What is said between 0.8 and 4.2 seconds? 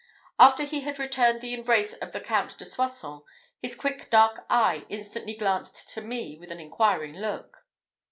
had returned the embrace of the Count de Soissons, his quick